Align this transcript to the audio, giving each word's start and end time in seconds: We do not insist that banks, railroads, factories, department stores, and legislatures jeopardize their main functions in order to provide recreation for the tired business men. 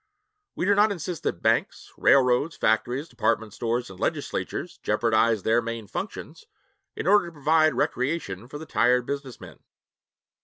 We 0.55 0.65
do 0.65 0.73
not 0.73 0.91
insist 0.91 1.21
that 1.21 1.43
banks, 1.43 1.93
railroads, 1.95 2.57
factories, 2.57 3.07
department 3.07 3.53
stores, 3.53 3.87
and 3.87 3.99
legislatures 3.99 4.79
jeopardize 4.81 5.43
their 5.43 5.61
main 5.61 5.85
functions 5.85 6.45
in 6.95 7.05
order 7.05 7.27
to 7.27 7.31
provide 7.31 7.75
recreation 7.75 8.47
for 8.47 8.57
the 8.57 8.65
tired 8.65 9.05
business 9.05 9.39
men. 9.39 9.59